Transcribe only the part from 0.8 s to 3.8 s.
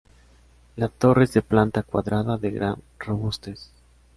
torre es de planta cuadrada de gran robustez.